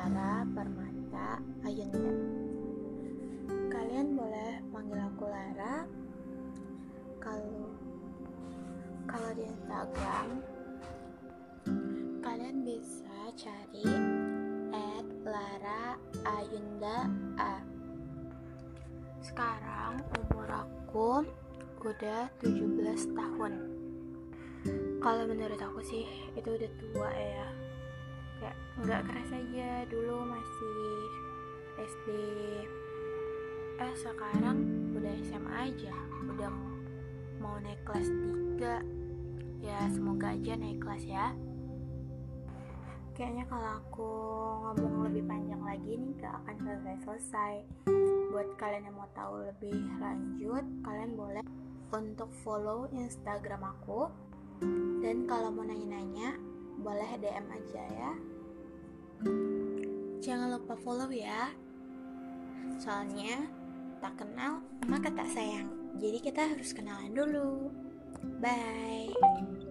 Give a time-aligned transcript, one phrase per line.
[0.00, 2.08] Lara Permata Ayunda.
[3.68, 5.84] Kalian boleh manggil aku Lara.
[7.20, 7.68] Kalau
[9.04, 10.40] kalau di Instagram
[12.24, 13.84] kalian bisa cari
[15.20, 17.04] @Lara_Ayunda.
[19.20, 21.28] Sekarang umur aku
[21.84, 23.52] udah 17 tahun.
[25.04, 27.52] Kalau menurut aku sih itu udah tua ya
[28.40, 30.80] kayak nggak keras aja dulu masih
[31.80, 32.08] SD
[33.80, 34.58] eh sekarang
[34.96, 35.94] udah SMA aja
[36.24, 36.50] udah
[37.40, 38.08] mau naik kelas
[38.60, 39.00] 3
[39.60, 41.32] ya semoga aja naik kelas ya.
[43.16, 44.10] Kayaknya kalau aku
[44.64, 47.54] ngomong lebih panjang lagi nih gak akan selesai-selesai.
[48.32, 51.44] Buat kalian yang mau tahu lebih lanjut kalian boleh
[51.92, 54.08] untuk follow instagram aku.
[55.04, 56.36] Dan kalau mau nanya-nanya
[56.78, 58.12] boleh DM aja ya.
[60.20, 61.50] Jangan lupa follow ya.
[62.78, 63.48] Soalnya
[63.98, 65.68] tak kenal maka tak sayang.
[65.98, 67.74] Jadi kita harus kenalan dulu.
[68.38, 69.69] Bye